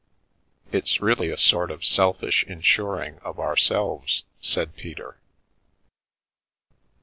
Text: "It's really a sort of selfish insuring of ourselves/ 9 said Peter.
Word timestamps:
"It's 0.71 0.99
really 0.99 1.29
a 1.29 1.37
sort 1.37 1.69
of 1.69 1.85
selfish 1.85 2.43
insuring 2.45 3.19
of 3.19 3.37
ourselves/ 3.39 4.23
9 4.37 4.37
said 4.41 4.75
Peter. 4.75 5.19